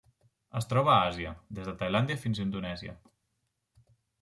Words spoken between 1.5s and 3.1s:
des de Tailàndia fins a Indonèsia.